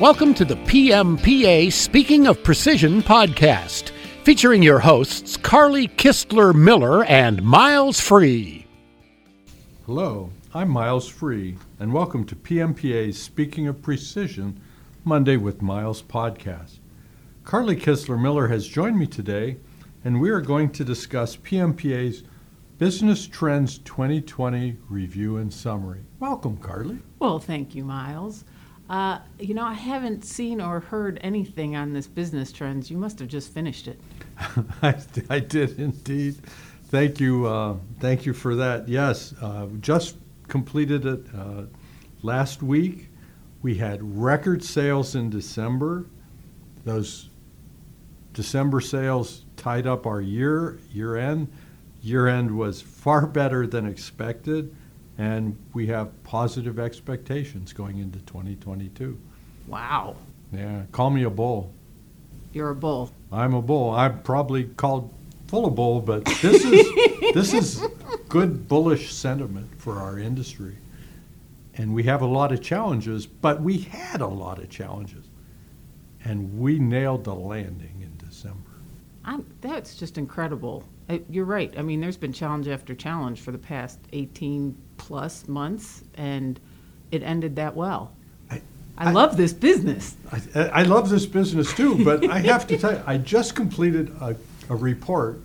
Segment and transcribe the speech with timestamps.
[0.00, 3.90] Welcome to the PMPA Speaking of Precision podcast,
[4.24, 8.66] featuring your hosts Carly Kistler Miller and Miles Free.
[9.84, 14.58] Hello, I'm Miles Free, and welcome to PMPA's Speaking of Precision
[15.04, 16.78] Monday with Miles podcast.
[17.44, 19.58] Carly Kistler Miller has joined me today,
[20.02, 22.22] and we are going to discuss PMPA's
[22.78, 26.00] Business Trends 2020 Review and Summary.
[26.18, 27.00] Welcome, Carly.
[27.18, 28.46] Well, thank you, Miles.
[28.90, 32.90] Uh, you know, I haven't seen or heard anything on this business trends.
[32.90, 34.00] You must have just finished it.
[34.82, 34.96] I,
[35.30, 36.34] I did indeed.
[36.86, 37.46] Thank you.
[37.46, 38.88] Uh, thank you for that.
[38.88, 40.16] Yes, uh, just
[40.48, 41.66] completed it uh,
[42.22, 43.10] last week.
[43.62, 46.06] We had record sales in December.
[46.84, 47.30] Those
[48.32, 51.46] December sales tied up our year year end.
[52.02, 54.74] Year end was far better than expected
[55.20, 59.18] and we have positive expectations going into 2022.
[59.66, 60.16] Wow.
[60.50, 61.74] Yeah, call me a bull.
[62.54, 63.10] You're a bull.
[63.30, 63.90] I'm a bull.
[63.90, 65.12] I'm probably called
[65.46, 66.88] full of bull, but this is
[67.34, 67.86] this is
[68.30, 70.76] good bullish sentiment for our industry.
[71.74, 75.26] And we have a lot of challenges, but we had a lot of challenges.
[76.24, 78.70] And we nailed the landing in December.
[79.24, 80.82] I'm, that's just incredible.
[81.10, 81.74] Uh, you're right.
[81.76, 86.60] I mean, there's been challenge after challenge for the past 18 plus months, and
[87.10, 88.12] it ended that well.
[88.48, 88.62] I,
[88.96, 90.16] I, I love this business.
[90.30, 94.14] I, I, love this business too, but I have to tell you, I just completed
[94.20, 94.36] a,
[94.68, 95.40] a report,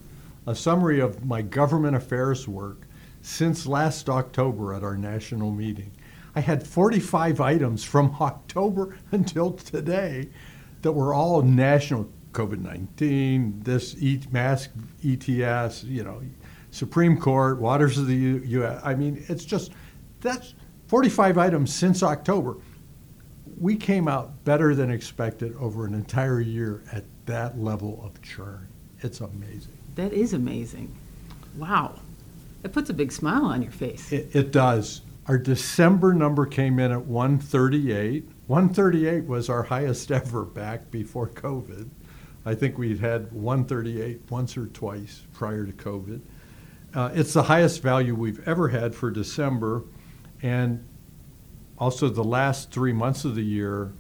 [0.46, 2.82] a summary of my government affairs work
[3.24, 5.92] since last October at our national meeting.
[6.36, 10.30] I had 45 items from October until today
[10.84, 14.72] that were all national COVID 19, this e- mask
[15.04, 16.22] ETS, you know,
[16.70, 18.82] Supreme Court, waters of the U.S.
[18.84, 19.72] I mean, it's just
[20.22, 20.54] that's
[20.88, 22.58] 45 items since October.
[23.58, 28.68] We came out better than expected over an entire year at that level of churn.
[29.00, 29.78] It's amazing.
[29.96, 30.94] That is amazing.
[31.56, 32.00] Wow.
[32.64, 34.12] It puts a big smile on your face.
[34.12, 35.02] It, it does.
[35.28, 38.28] Our December number came in at 138.
[38.48, 41.90] 138 was our highest ever back before COVID.
[42.46, 46.22] I think we'd had 138 once or twice prior to COVID.
[46.94, 49.84] Uh, it's the highest value we've ever had for December,
[50.42, 50.86] and
[51.78, 53.92] also the last three months of the year,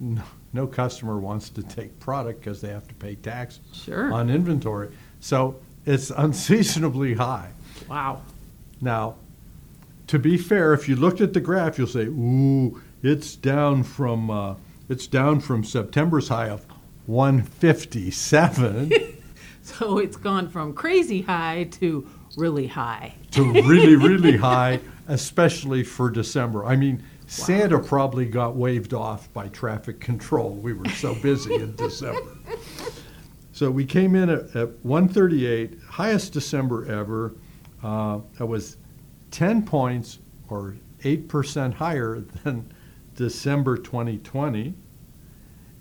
[0.00, 4.12] no, no customer wants to take product because they have to pay tax sure.
[4.12, 4.90] on inventory.
[5.20, 7.52] So it's unseasonably high.
[7.88, 8.22] Wow.
[8.80, 9.16] Now,
[10.08, 14.28] to be fair, if you looked at the graph, you'll say, "Ooh, it's down from
[14.28, 14.56] uh,
[14.88, 16.66] it's down from September's high of
[17.06, 18.92] 157.
[19.62, 23.14] so it's gone from crazy high to really high.
[23.32, 26.64] to really, really high, especially for December.
[26.64, 27.04] I mean, wow.
[27.26, 30.50] Santa probably got waved off by traffic control.
[30.54, 32.36] We were so busy in December.
[33.52, 37.34] So we came in at, at 138, highest December ever.
[37.82, 38.76] Uh, that was
[39.30, 42.72] 10 points or 8% higher than
[43.14, 44.74] December 2020.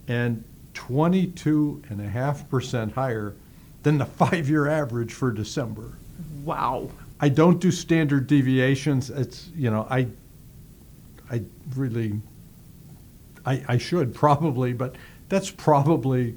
[0.08, 0.44] And
[0.74, 3.36] 22.5% higher
[3.84, 5.94] than the five year average for December.
[6.44, 6.90] Wow.
[7.20, 9.10] I don't do standard deviations.
[9.10, 10.08] It's, you know, I,
[11.30, 11.42] I
[11.76, 12.20] really,
[13.46, 14.96] I, I should probably, but
[15.30, 16.36] that's probably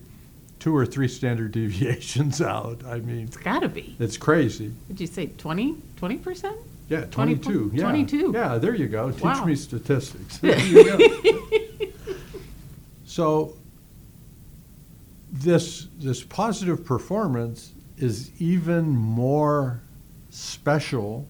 [0.58, 2.82] two or three standard deviations out.
[2.86, 3.96] I mean, it's got to be.
[3.98, 4.72] It's crazy.
[4.88, 6.56] Did you say 20, 20%?
[6.88, 7.70] Yeah, 22.
[7.70, 7.82] 20, yeah.
[7.82, 8.32] 22.
[8.34, 9.10] Yeah, there you go.
[9.10, 9.44] Teach wow.
[9.44, 10.38] me statistics.
[13.06, 13.56] so
[15.34, 19.82] this this positive performance is even more
[20.30, 21.28] special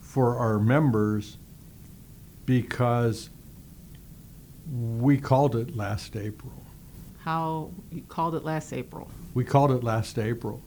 [0.00, 1.38] for our members
[2.44, 3.30] because
[4.70, 6.52] we called it last April.
[7.20, 9.10] How you called it last April?
[9.32, 10.62] We called it last April.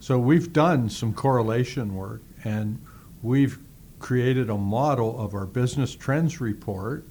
[0.00, 2.82] So we've done some correlation work and
[3.22, 3.58] we've
[3.98, 7.04] created a model of our business trends report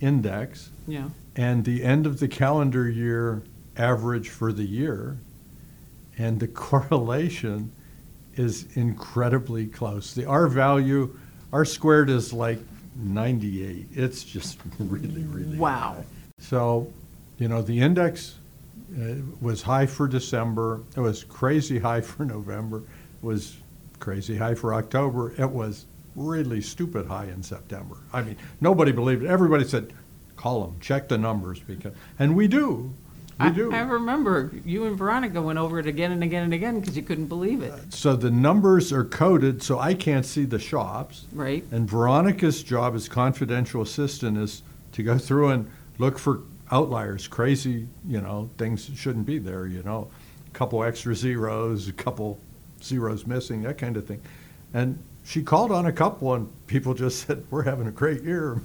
[0.00, 0.70] index.
[0.86, 1.10] Yeah.
[1.36, 3.42] And the end of the calendar year
[3.76, 5.18] average for the year,
[6.18, 7.72] and the correlation
[8.34, 10.14] is incredibly close.
[10.14, 11.16] The R value,
[11.52, 12.58] R squared is like
[12.96, 13.86] 98.
[13.92, 15.96] It's just really, really wow.
[15.96, 16.04] High.
[16.38, 16.92] So,
[17.38, 18.36] you know, the index
[18.98, 20.80] uh, was high for December.
[20.96, 22.78] It was crazy high for November.
[22.78, 23.56] It was
[23.98, 25.32] crazy high for October.
[25.40, 25.86] It was
[26.16, 27.96] really stupid high in September.
[28.12, 29.28] I mean, nobody believed it.
[29.28, 29.92] Everybody said,
[30.36, 32.92] call them, check the numbers because, and we do.
[33.40, 33.72] I, do.
[33.72, 37.02] I remember you and Veronica went over it again and again and again because you
[37.02, 37.92] couldn't believe it.
[37.92, 41.24] So the numbers are coded, so I can't see the shops.
[41.32, 41.64] Right.
[41.70, 47.88] And Veronica's job as confidential assistant is to go through and look for outliers, crazy,
[48.06, 50.10] you know, things that shouldn't be there, you know,
[50.46, 52.38] a couple extra zeros, a couple
[52.82, 54.20] zeros missing, that kind of thing.
[54.74, 58.60] And she called on a couple, and people just said, "We're having a great year.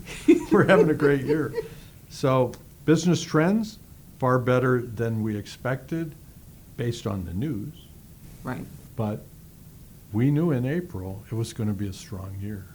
[0.52, 1.54] We're having a great year."
[2.08, 2.54] So
[2.86, 3.78] business trends
[4.20, 6.16] far better than we expected,
[6.78, 7.74] based on the news.
[8.44, 8.66] Right.
[8.96, 9.24] But
[10.14, 12.66] we knew in April it was going to be a strong year.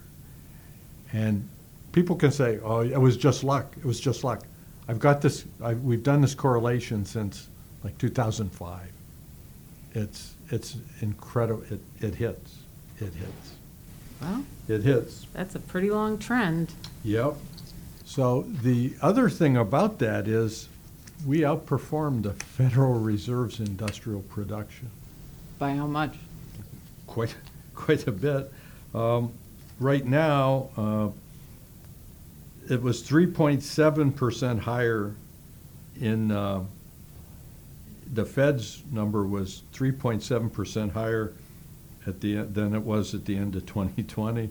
[1.12, 1.48] And
[1.92, 3.74] people can say, "Oh, it was just luck.
[3.78, 4.44] It was just luck."
[4.88, 5.44] I've got this.
[5.62, 7.48] I, we've done this correlation since
[7.84, 8.80] like 2005.
[9.94, 11.62] It's it's incredible.
[11.70, 12.56] It it hits.
[12.98, 13.54] It hits.
[14.20, 15.26] Well, It hits.
[15.32, 16.74] that's a pretty long trend.
[17.04, 17.36] Yep.
[18.04, 20.68] So the other thing about that is
[21.26, 24.90] we outperformed the Federal Reserve's industrial production
[25.58, 26.14] By how much?
[27.06, 27.34] quite
[27.74, 28.52] quite a bit.
[28.94, 29.32] Um,
[29.78, 31.08] right now, uh,
[32.72, 35.14] it was 3.7 percent higher
[36.00, 36.62] in uh,
[38.12, 41.32] the Fed's number was 3.7 percent higher
[42.06, 44.50] at the than it was at the end of 2020,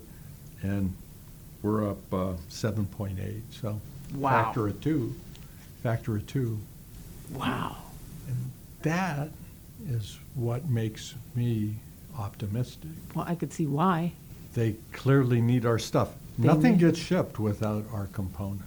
[0.62, 0.94] and
[1.62, 3.42] we're up uh, 7.8.
[3.51, 3.80] So
[4.16, 4.45] Wow.
[4.45, 5.16] factor of two,
[5.81, 6.60] factor of two.
[7.34, 7.78] Wow.
[8.28, 9.30] And that
[9.88, 11.76] is what makes me
[12.18, 12.90] optimistic.
[13.16, 14.12] Well, I could see why.
[14.54, 16.10] They clearly need our stuff.
[16.38, 18.62] They Nothing need- gets shipped without our component.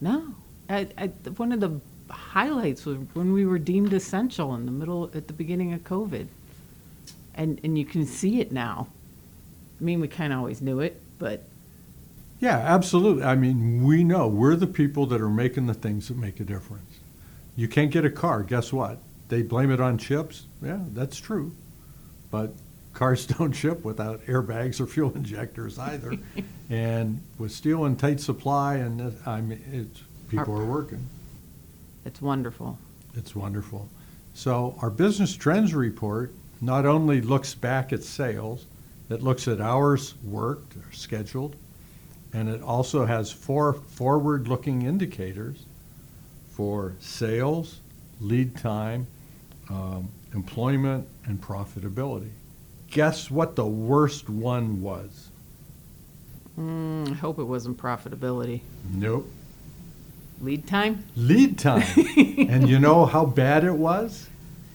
[0.00, 0.34] No.
[0.70, 1.06] I, I,
[1.36, 1.80] one of the
[2.10, 6.26] highlights was when we were deemed essential in the middle, at the beginning of COVID.
[7.34, 8.88] And, and you can see it now.
[9.80, 11.44] I mean, we kind of always knew it, but
[12.40, 13.24] Yeah, absolutely.
[13.24, 16.44] I mean, we know we're the people that are making the things that make a
[16.44, 17.00] difference.
[17.56, 18.42] You can't get a car.
[18.44, 18.98] Guess what?
[19.28, 20.46] They blame it on chips.
[20.62, 21.52] Yeah, that's true.
[22.30, 22.52] But
[22.94, 26.14] cars don't ship without airbags or fuel injectors either.
[26.70, 31.08] and with steel in tight supply, and I mean, it's, people are working.
[32.04, 32.78] it's wonderful.
[33.14, 33.88] It's wonderful.
[34.34, 38.66] So our business trends report not only looks back at sales,
[39.10, 41.56] it looks at hours worked or scheduled,
[42.32, 45.64] and it also has four forward-looking indicators
[46.50, 47.80] for sales,
[48.20, 49.06] lead time,
[49.70, 52.30] um, employment, and profitability.
[52.90, 55.28] Guess what the worst one was?
[56.58, 58.62] Mm, I hope it wasn't profitability.
[58.92, 59.30] Nope.
[60.40, 61.04] Lead time?
[61.16, 61.84] Lead time.
[62.16, 64.28] and you know how bad it was?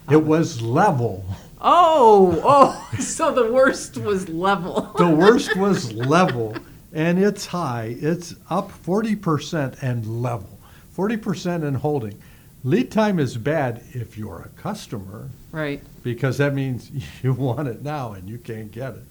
[0.09, 1.25] It was level.
[1.61, 4.93] Oh, oh, so the worst was level.
[4.97, 6.55] The worst was level,
[6.93, 7.95] and it's high.
[7.99, 10.59] It's up 40% and level,
[10.95, 12.19] 40% and holding.
[12.63, 15.81] Lead time is bad if you're a customer Right.
[16.03, 16.89] because that means
[17.23, 19.03] you want it now and you can't get it.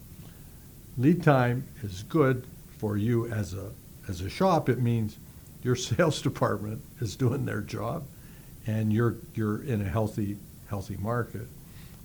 [0.97, 2.47] Lead time is good
[2.79, 3.71] for you as a
[4.09, 4.69] as a shop.
[4.69, 5.17] It means
[5.63, 8.05] your sales department is doing their job
[8.67, 10.37] and you're you're in a healthy
[10.69, 11.47] healthy market.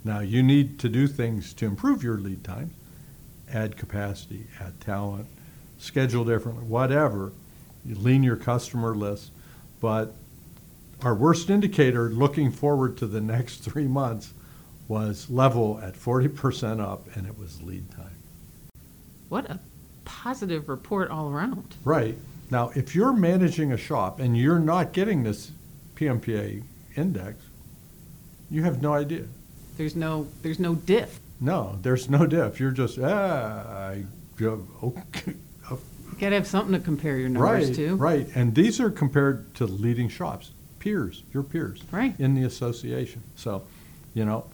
[0.03, 2.73] Now you need to do things to improve your lead times,
[3.51, 5.27] add capacity, add talent,
[5.77, 7.31] schedule differently, whatever.
[7.85, 9.31] You lean your customer list,
[9.79, 10.13] but
[11.03, 14.33] our worst indicator looking forward to the next three months
[14.87, 18.15] was level at 40% up, and it was lead time.
[19.29, 19.59] What a
[20.05, 21.75] positive report all around.
[21.83, 22.17] Right.
[22.49, 25.51] Now, if you're managing a shop and you're not getting this
[25.95, 26.63] PMPA
[26.95, 27.43] index,
[28.49, 29.25] you have no idea.
[29.75, 31.19] There's no there's no diff.
[31.39, 32.59] No, there's no diff.
[32.59, 34.05] You're just, ah, I,
[34.41, 35.33] okay.
[36.17, 37.95] You gotta have something to compare your numbers Right, to.
[37.95, 38.27] right.
[38.33, 41.83] And these are compared to leading shops, peers, your peers.
[41.91, 42.19] Right.
[42.19, 43.21] In the association.
[43.35, 43.61] So,
[44.15, 44.45] you know,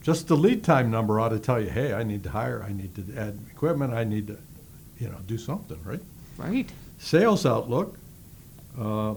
[0.00, 2.72] just the lead time number ought to tell you, hey, I need to hire, I
[2.72, 4.38] need to add equipment, I need to,
[5.00, 6.00] you know, do something, right?
[6.36, 6.70] Right.
[6.98, 7.98] Sales outlook,
[8.80, 9.14] uh,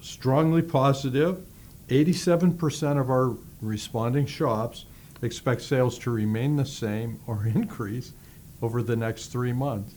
[0.00, 1.44] strongly positive.
[1.88, 4.84] 87% of our responding shops
[5.22, 8.12] expect sales to remain the same or increase
[8.60, 9.94] over the next three months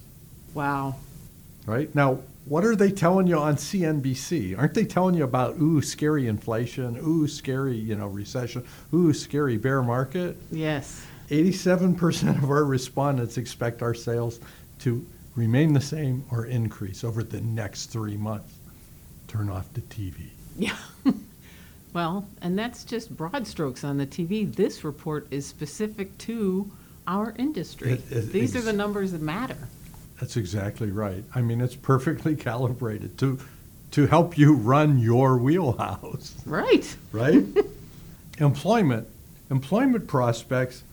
[0.53, 0.95] Wow.
[1.69, 1.93] Right?
[1.93, 4.57] Now, what are they telling you on CNBC?
[4.57, 9.57] Aren't they telling you about ooh scary inflation, ooh scary you know recession, ooh scary
[9.57, 10.35] bear market?
[10.51, 11.05] Yes.
[11.29, 14.39] 87% of our respondents expect our sales
[14.79, 18.51] to remain the same or increase over the next three months.
[19.27, 20.15] Turn off the TV.
[20.57, 20.75] Yeah.
[21.93, 24.53] well, and that's just broad strokes on the TV.
[24.53, 26.69] This report is specific to
[27.07, 27.91] our industry.
[27.93, 29.57] It- it- These are the numbers that matter.
[30.19, 31.23] That's exactly right.
[31.33, 33.39] I mean, it's perfectly calibrated to
[33.91, 36.35] to help you run your wheelhouse.
[36.45, 36.95] Right.
[37.11, 37.43] right?
[38.37, 39.07] employment,
[39.49, 40.83] employment prospects.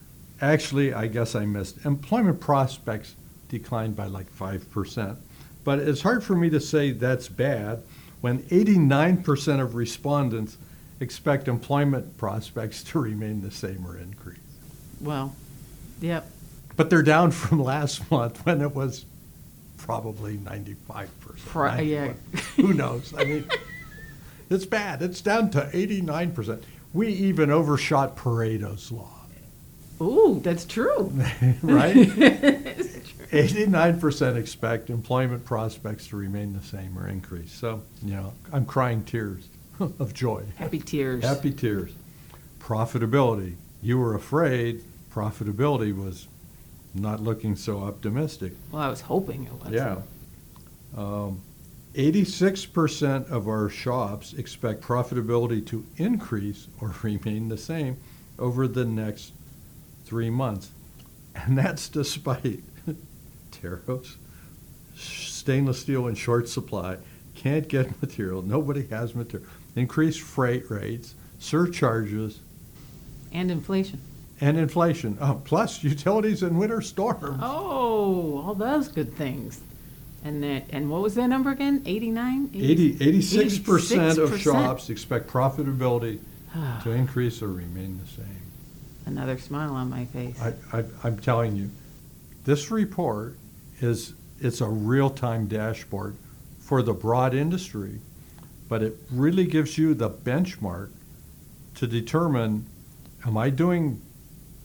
[0.40, 1.84] Actually, I guess I missed.
[1.84, 3.14] Employment prospects
[3.48, 5.18] declined by like five percent,
[5.64, 7.82] but it's hard for me to say that's bad
[8.20, 10.56] when 89% of respondents
[11.00, 14.38] expect employment prospects to remain the same or increase.
[15.00, 15.34] Well,
[16.00, 16.26] yep.
[16.76, 19.04] But they're down from last month when it was
[19.76, 21.08] probably 95%.
[21.46, 22.06] Pri- yeah.
[22.06, 22.16] 91.
[22.56, 23.14] Who knows?
[23.16, 23.48] I mean,
[24.50, 25.02] it's bad.
[25.02, 26.62] It's down to 89%.
[26.92, 29.16] We even overshot Pareto's law,
[30.00, 31.12] Ooh, that's true.
[31.62, 31.96] right?
[33.30, 37.52] 89% expect employment prospects to remain the same or increase.
[37.52, 39.48] So, you know, I'm crying tears
[39.80, 40.44] of joy.
[40.56, 41.24] Happy tears.
[41.24, 41.92] Happy tears.
[42.60, 43.56] Profitability.
[43.82, 44.82] You were afraid
[45.16, 46.28] profitability was
[47.00, 48.52] not looking so optimistic.
[48.70, 49.72] Well, I was hoping it was.
[49.72, 50.02] Yeah.
[50.96, 51.40] Um,
[51.94, 57.96] 86% of our shops expect profitability to increase or remain the same
[58.38, 59.32] over the next
[60.04, 60.70] three months.
[61.34, 62.60] And that's despite
[63.50, 64.16] tariffs,
[64.94, 66.98] stainless steel in short supply,
[67.34, 72.40] can't get material, nobody has material, increased freight rates, surcharges,
[73.32, 74.00] And inflation.
[74.40, 75.16] And inflation.
[75.20, 77.40] Oh, plus utilities and winter storms.
[77.42, 79.60] Oh, all those good things.
[80.24, 81.82] And that, and what was that number again?
[81.86, 82.50] 89?
[82.52, 84.38] 80, 86% of 86%.
[84.38, 86.18] shops expect profitability
[86.82, 88.42] to increase or remain the same.
[89.06, 90.40] Another smile on my face.
[90.40, 91.70] I, I, I'm telling you,
[92.44, 93.36] this report
[93.80, 96.16] is, it's a real-time dashboard
[96.58, 98.00] for the broad industry,
[98.68, 100.90] but it really gives you the benchmark
[101.76, 102.66] to determine,
[103.24, 104.00] am I doing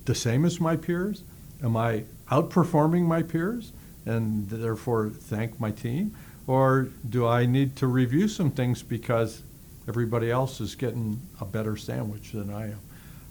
[0.06, 1.24] the same as my peers?
[1.64, 3.72] Am I outperforming my peers
[4.06, 6.16] and therefore thank my team?
[6.48, 9.44] Or do I need to review some things because
[9.88, 12.80] everybody else is getting a better sandwich than I am?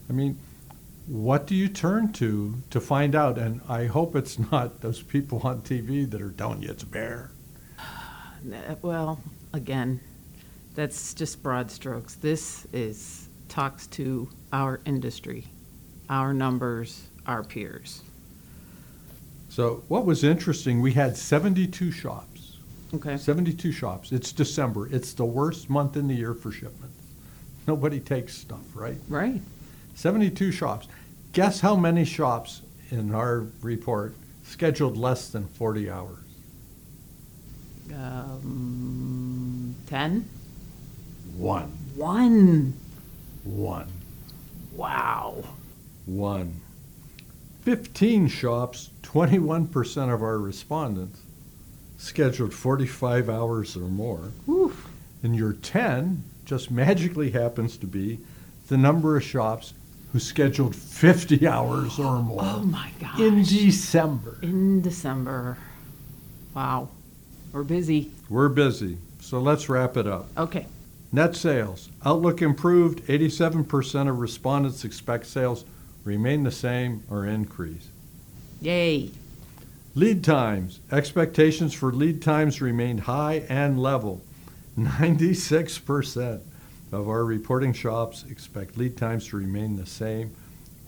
[0.08, 0.38] I mean,
[1.06, 3.36] what do you turn to to find out?
[3.36, 7.30] And I hope it's not those people on TV that are telling you it's bear.
[8.42, 9.20] Uh, Well,
[9.52, 10.00] again,
[10.74, 12.14] that's just broad strokes.
[12.14, 15.44] This is, talks to our industry,
[16.10, 18.02] our numbers, our peers.
[19.48, 22.58] So what was interesting, we had 72 shops.
[22.92, 23.16] Okay.
[23.16, 24.10] 72 shops.
[24.10, 24.88] It's December.
[24.88, 26.98] It's the worst month in the year for shipments.
[27.66, 28.98] Nobody takes stuff, right?
[29.08, 29.40] Right.
[29.94, 30.88] 72 shops.
[31.32, 36.18] Guess how many shops in our report scheduled less than 40 hours?
[37.94, 40.28] Um, 10?
[41.36, 41.70] One.
[41.94, 42.74] One.
[43.44, 43.88] One.
[44.72, 45.44] Wow.
[46.10, 46.60] One.
[47.62, 51.20] 15 shops, 21% of our respondents
[51.98, 54.32] scheduled 45 hours or more.
[54.48, 54.88] Oof.
[55.22, 58.18] And your 10 just magically happens to be
[58.68, 59.72] the number of shops
[60.12, 63.20] who scheduled 50 hours or more Oh my gosh.
[63.20, 64.38] in December.
[64.42, 65.58] In December.
[66.56, 66.88] Wow.
[67.52, 68.10] We're busy.
[68.28, 70.26] We're busy, so let's wrap it up.
[70.36, 70.66] Okay.
[71.12, 71.88] Net sales.
[72.04, 73.00] Outlook improved.
[73.06, 75.64] 87% of respondents expect sales
[76.04, 77.88] remain the same or increase.
[78.60, 79.10] Yay.
[79.94, 80.80] Lead times.
[80.92, 84.22] Expectations for lead times remained high and level.
[84.78, 86.40] 96%
[86.92, 90.34] of our reporting shops expect lead times to remain the same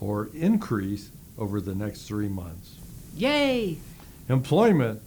[0.01, 2.77] or increase over the next three months.
[3.17, 3.79] Yay.
[4.29, 5.01] Employment.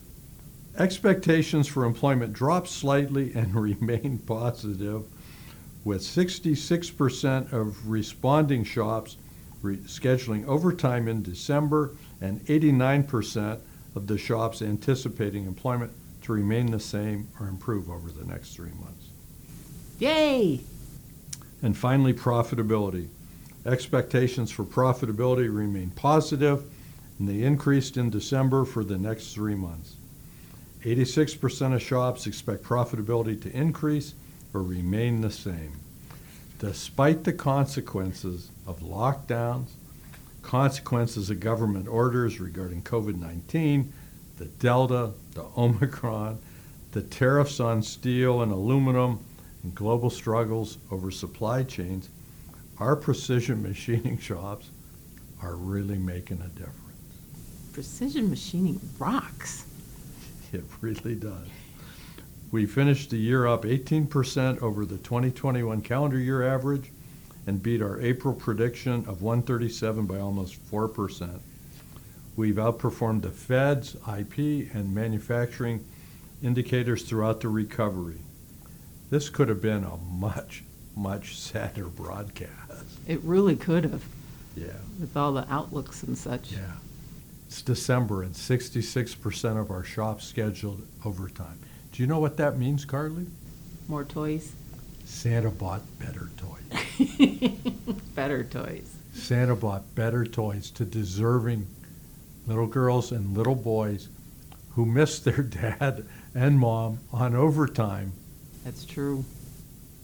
[0.77, 5.03] Expectations for employment dropped slightly and remain positive,
[5.85, 9.17] with 66% of responding shops
[9.65, 11.91] re- scheduling overtime in December
[12.21, 13.59] and 89%
[13.95, 15.91] of the shops anticipating employment
[16.21, 19.09] to remain the same or improve over the next three months.
[19.99, 20.61] Yay.
[21.61, 23.07] And finally, profitability.
[23.65, 26.63] Expectations for profitability remain positive,
[27.17, 29.95] and they increased in December for the next three months.
[30.83, 34.13] 86% of shops expect profitability to increase
[34.53, 35.79] or remain the same.
[36.59, 39.69] Despite the consequences of lockdowns,
[40.41, 43.91] consequences of government orders regarding COVID 19,
[44.37, 46.39] the Delta, the Omicron,
[46.91, 49.19] the tariffs on steel and aluminum,
[49.63, 52.09] and global struggles over supply chains,
[52.79, 54.69] our precision machining shops
[55.41, 56.81] are really making a difference.
[57.73, 59.65] Precision machining rocks.
[60.53, 61.47] It really does.
[62.51, 66.91] We finished the year up 18% over the 2021 calendar year average
[67.47, 71.39] and beat our April prediction of 137 by almost 4%.
[72.35, 75.85] We've outperformed the Fed's IP and manufacturing
[76.43, 78.17] indicators throughout the recovery.
[79.09, 80.63] This could have been a much,
[80.95, 82.51] much sadder broadcast.
[83.07, 84.03] It really could have,
[84.55, 84.79] Yeah.
[84.99, 86.51] with all the outlooks and such.
[86.51, 86.73] Yeah.
[87.47, 91.59] It's December and 66% of our shops scheduled overtime.
[91.93, 93.27] Do you know what that means, Carly?
[93.87, 94.51] More toys?
[95.05, 96.81] Santa bought better toys.
[98.15, 98.95] Better toys.
[99.13, 101.67] Santa bought better toys to deserving
[102.47, 104.09] little girls and little boys
[104.71, 108.11] who miss their dad and mom on overtime,
[108.63, 109.23] That's true.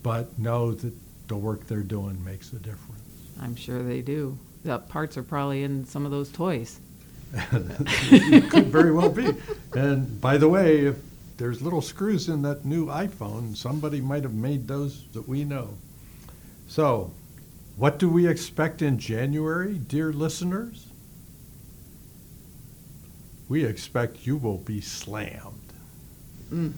[0.01, 0.93] but know that
[1.27, 3.01] the work they're doing makes a difference.
[3.41, 4.37] I'm sure they do.
[4.63, 6.79] The parts are probably in some of those toys.
[7.33, 9.29] it could very well be.
[9.73, 10.97] And by the way, if
[11.37, 15.75] there's little screws in that new iPhone, somebody might have made those that we know.
[16.71, 17.11] So,
[17.75, 20.87] what do we expect in January, dear listeners?
[23.49, 25.73] We expect you will be slammed.
[26.49, 26.71] Mm.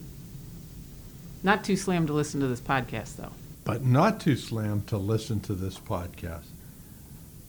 [1.44, 3.34] Not too slammed to listen to this podcast, though.
[3.66, 6.48] but not too slammed to listen to this podcast.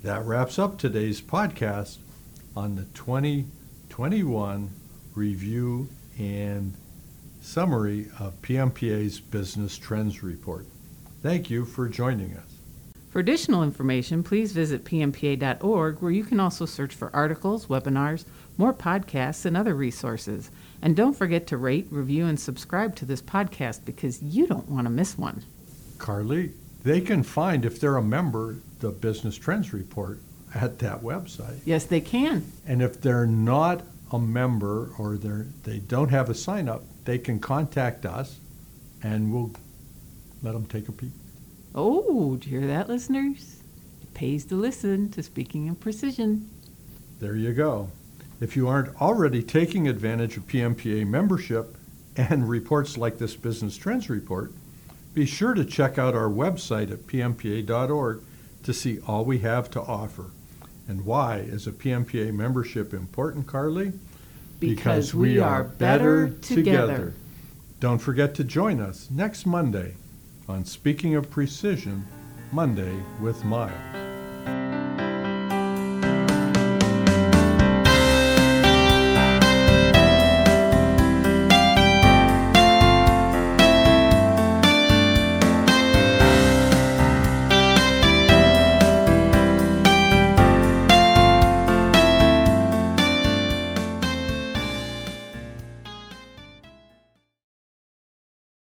[0.02, 1.96] That wraps up today's podcast
[2.54, 4.68] on the 2021
[5.14, 6.74] review and
[7.40, 10.66] summary of PMPA's Business Trends Report.
[11.24, 12.44] Thank you for joining us.
[13.08, 18.26] For additional information, please visit pmpa.org, where you can also search for articles, webinars,
[18.58, 20.50] more podcasts, and other resources.
[20.82, 24.84] And don't forget to rate, review, and subscribe to this podcast because you don't want
[24.84, 25.42] to miss one.
[25.96, 26.52] Carly,
[26.82, 30.20] they can find, if they're a member, the Business Trends Report
[30.54, 31.60] at that website.
[31.64, 32.52] Yes, they can.
[32.66, 33.80] And if they're not
[34.12, 38.40] a member or they're, they don't have a sign up, they can contact us
[39.02, 39.52] and we'll
[40.44, 41.10] let them take a peek.
[41.74, 43.62] Oh, do you hear that, listeners?
[44.02, 46.50] It pays to listen to Speaking in Precision.
[47.18, 47.90] There you go.
[48.40, 51.76] If you aren't already taking advantage of PMPA membership
[52.16, 54.52] and reports like this Business Trends Report,
[55.14, 58.22] be sure to check out our website at pmpa.org
[58.64, 60.26] to see all we have to offer.
[60.86, 63.94] And why is a PMPA membership important, Carly?
[64.60, 67.14] Because we are better together.
[67.80, 69.94] Don't forget to join us next Monday
[70.48, 72.06] on Speaking of Precision,
[72.52, 74.03] Monday with Miles.